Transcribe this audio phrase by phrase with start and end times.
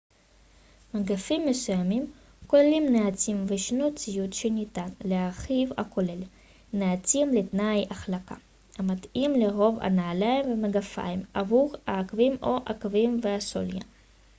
[0.93, 2.11] מגפיים מסוימים
[2.47, 6.19] כוללים נעצים וישנו ציוד שניתן להרכיב הכולל
[6.73, 8.35] נעצים לתנאי החלקה
[8.77, 13.81] המתאים לרוב הנעליים והמגפיים עבור העקבים או העקבים והסוליה